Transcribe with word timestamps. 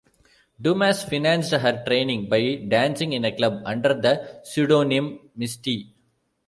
Dumas 0.59 1.03
financed 1.05 1.51
her 1.51 1.83
training 1.85 2.27
by 2.27 2.55
dancing 2.67 3.13
in 3.13 3.23
a 3.23 3.35
club 3.37 3.61
under 3.67 3.93
the 3.93 4.41
pseudonym 4.43 5.29
Misty. 5.35 5.93